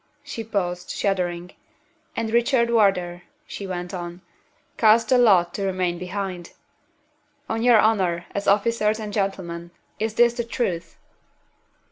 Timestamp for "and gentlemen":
8.99-9.69